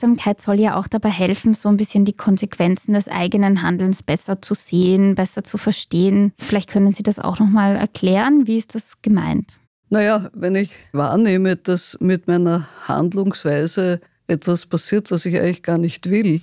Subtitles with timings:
[0.00, 4.40] Achtsamkeit soll ja auch dabei helfen, so ein bisschen die Konsequenzen des eigenen Handelns besser
[4.40, 6.32] zu sehen, besser zu verstehen.
[6.38, 8.46] Vielleicht können Sie das auch nochmal erklären.
[8.46, 9.60] Wie ist das gemeint?
[9.90, 16.08] Naja, wenn ich wahrnehme, dass mit meiner Handlungsweise etwas passiert, was ich eigentlich gar nicht
[16.08, 16.40] will,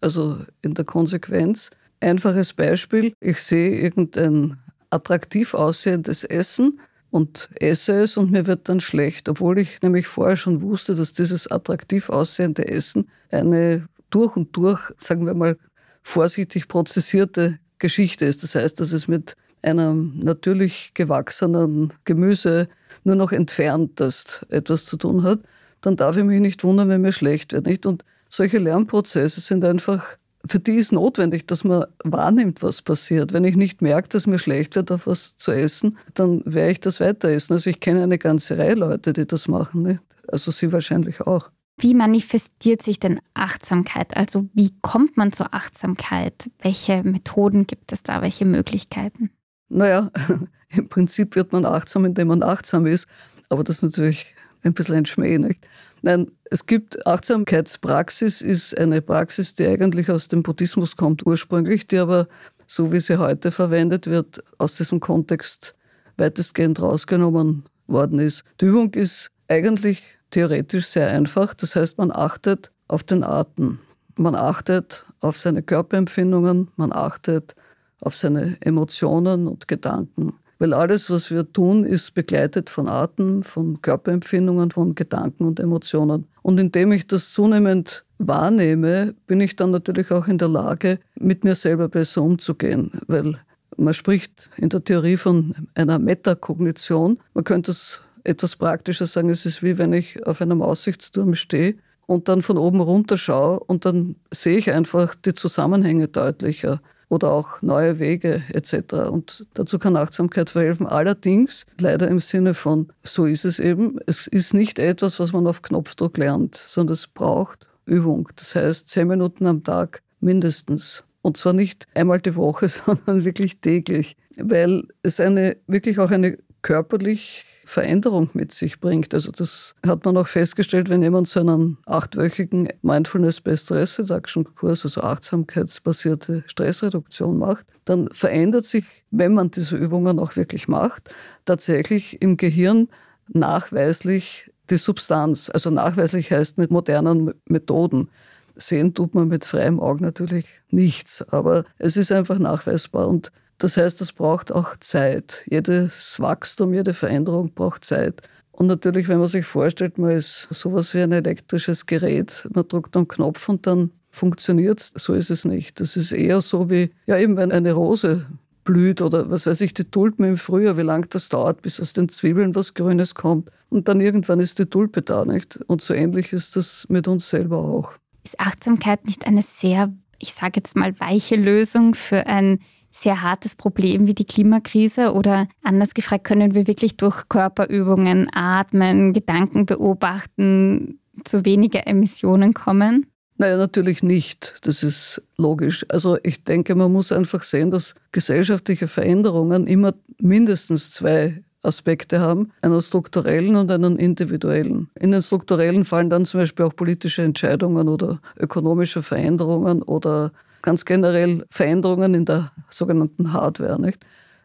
[0.00, 1.70] also in der Konsequenz,
[2.00, 4.58] einfaches Beispiel, ich sehe irgendein
[4.90, 6.80] attraktiv aussehendes Essen
[7.10, 11.12] und esse es und mir wird dann schlecht, obwohl ich nämlich vorher schon wusste, dass
[11.12, 15.56] dieses attraktiv aussehende Essen eine durch und durch, sagen wir mal,
[16.02, 18.42] vorsichtig prozessierte Geschichte ist.
[18.42, 22.68] Das heißt, dass es mit einem natürlich gewachsenen Gemüse
[23.04, 25.40] nur noch entfernt etwas zu tun hat,
[25.80, 27.66] dann darf ich mich nicht wundern, wenn mir schlecht wird.
[27.66, 27.86] Nicht?
[27.86, 33.32] Und solche Lernprozesse sind einfach für die ist notwendig, dass man wahrnimmt, was passiert.
[33.32, 36.80] Wenn ich nicht merke, dass mir schlecht wird, auf was zu essen, dann werde ich
[36.80, 37.52] das weiter essen.
[37.52, 39.82] Also ich kenne eine ganze Reihe Leute, die das machen.
[39.82, 40.00] Nicht?
[40.28, 41.50] Also Sie wahrscheinlich auch.
[41.78, 44.16] Wie manifestiert sich denn Achtsamkeit?
[44.16, 46.50] Also wie kommt man zur Achtsamkeit?
[46.60, 48.20] Welche Methoden gibt es da?
[48.22, 49.30] Welche Möglichkeiten?
[49.68, 50.10] Naja,
[50.70, 53.06] im Prinzip wird man achtsam, indem man achtsam ist.
[53.48, 55.38] Aber das ist natürlich ein bisschen ein Schmäh.
[55.38, 55.66] Nicht?
[56.02, 61.98] Nein, es gibt Achtsamkeitspraxis, ist eine Praxis, die eigentlich aus dem Buddhismus kommt ursprünglich, die
[61.98, 62.28] aber,
[62.66, 65.74] so wie sie heute verwendet wird, aus diesem Kontext
[66.16, 68.44] weitestgehend rausgenommen worden ist.
[68.60, 71.54] Die Übung ist eigentlich theoretisch sehr einfach.
[71.54, 73.78] Das heißt, man achtet auf den Atem.
[74.16, 77.54] Man achtet auf seine Körperempfindungen, man achtet
[78.00, 80.34] auf seine Emotionen und Gedanken.
[80.60, 86.26] Weil alles, was wir tun, ist begleitet von Arten, von Körperempfindungen, von Gedanken und Emotionen.
[86.42, 91.44] Und indem ich das zunehmend wahrnehme, bin ich dann natürlich auch in der Lage, mit
[91.44, 92.92] mir selber besser umzugehen.
[93.06, 93.40] Weil
[93.78, 97.18] man spricht in der Theorie von einer Metakognition.
[97.32, 101.76] Man könnte es etwas praktischer sagen, es ist wie wenn ich auf einem Aussichtsturm stehe
[102.04, 107.32] und dann von oben runter schaue und dann sehe ich einfach die Zusammenhänge deutlicher oder
[107.32, 108.94] auch neue Wege etc.
[109.10, 110.86] Und dazu kann Achtsamkeit verhelfen.
[110.86, 115.46] Allerdings leider im Sinne von, so ist es eben, es ist nicht etwas, was man
[115.46, 118.28] auf Knopfdruck lernt, sondern es braucht Übung.
[118.36, 121.04] Das heißt, zehn Minuten am Tag mindestens.
[121.20, 126.38] Und zwar nicht einmal die Woche, sondern wirklich täglich, weil es eine, wirklich auch eine
[126.62, 129.14] körperlich Veränderung mit sich bringt.
[129.14, 134.44] Also das hat man auch festgestellt, wenn jemand so einen achtwöchigen Mindfulness Based Stress Reduction
[134.56, 141.14] Kurs, also achtsamkeitsbasierte Stressreduktion macht, dann verändert sich, wenn man diese Übungen auch wirklich macht,
[141.44, 142.88] tatsächlich im Gehirn
[143.28, 145.48] nachweislich die Substanz.
[145.48, 148.10] Also nachweislich heißt mit modernen Methoden.
[148.56, 153.06] Sehen tut man mit freiem Auge natürlich nichts, aber es ist einfach nachweisbar.
[153.06, 153.30] Und
[153.60, 155.44] das heißt, es braucht auch Zeit.
[155.48, 158.22] Jedes Wachstum, jede Veränderung braucht Zeit.
[158.52, 162.96] Und natürlich, wenn man sich vorstellt, man ist sowas wie ein elektrisches Gerät, man drückt
[162.96, 164.92] einen Knopf und dann funktioniert es.
[164.96, 165.78] So ist es nicht.
[165.80, 168.26] Das ist eher so wie, ja eben, wenn eine Rose
[168.64, 171.92] blüht oder was weiß ich, die Tulpen im Frühjahr, wie lange das dauert, bis aus
[171.92, 173.50] den Zwiebeln was Grünes kommt.
[173.68, 175.58] Und dann irgendwann ist die Tulpe da, nicht?
[175.66, 177.92] Und so ähnlich ist das mit uns selber auch.
[178.24, 182.60] Ist Achtsamkeit nicht eine sehr, ich sage jetzt mal, weiche Lösung für ein
[182.90, 185.12] sehr hartes Problem wie die Klimakrise?
[185.12, 193.06] Oder anders gefragt, können wir wirklich durch Körperübungen, Atmen, Gedanken beobachten zu weniger Emissionen kommen?
[193.36, 194.56] Naja, natürlich nicht.
[194.62, 195.86] Das ist logisch.
[195.88, 202.52] Also ich denke, man muss einfach sehen, dass gesellschaftliche Veränderungen immer mindestens zwei Aspekte haben,
[202.62, 204.90] einen strukturellen und einen individuellen.
[204.98, 210.84] In den strukturellen fallen dann zum Beispiel auch politische Entscheidungen oder ökonomische Veränderungen oder ganz
[210.84, 213.80] generell Veränderungen in der sogenannten Hardware.
[213.80, 214.04] Nicht?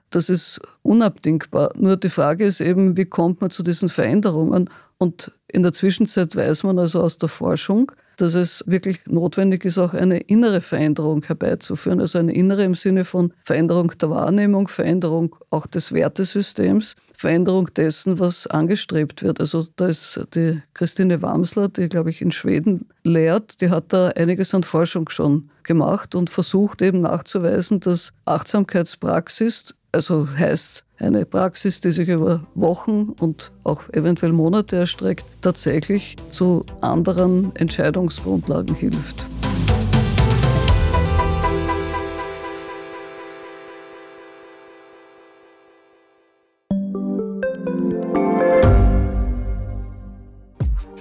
[0.09, 1.72] Das ist unabdingbar.
[1.76, 4.70] Nur die Frage ist eben, wie kommt man zu diesen Veränderungen?
[4.98, 9.78] Und in der Zwischenzeit weiß man also aus der Forschung, dass es wirklich notwendig ist,
[9.78, 12.00] auch eine innere Veränderung herbeizuführen.
[12.00, 18.20] Also eine innere im Sinne von Veränderung der Wahrnehmung, Veränderung auch des Wertesystems, Veränderung dessen,
[18.20, 19.40] was angestrebt wird.
[19.40, 24.09] Also da ist die Christine Wamsler, die, glaube ich, in Schweden lehrt, die hat da
[24.09, 31.80] einiges an Forschung schon gemacht und versucht eben nachzuweisen, dass Achtsamkeitspraxis, also heißt eine Praxis,
[31.80, 39.26] die sich über Wochen und auch eventuell Monate erstreckt, tatsächlich zu anderen Entscheidungsgrundlagen hilft.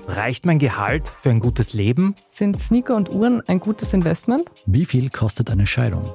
[0.07, 2.15] Reicht mein Gehalt für ein gutes Leben?
[2.31, 4.45] Sind Sneaker und Uhren ein gutes Investment?
[4.67, 6.15] Wie viel kostet eine Scheidung?